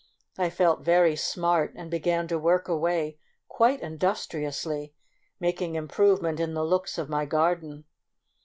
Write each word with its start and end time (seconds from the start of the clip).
I 0.35 0.49
felt 0.49 0.81
very 0.81 1.15
smart, 1.15 1.73
and 1.75 1.91
began 1.91 2.27
to 2.29 2.39
work 2.39 2.67
away 2.67 3.19
quite 3.47 3.81
industriously, 3.81 4.95
making 5.39 5.75
improvement 5.75 6.39
in 6.39 6.55
the 6.55 6.65
looks 6.65 6.97
of 6.97 7.07
my 7.07 7.25
garden. 7.27 7.85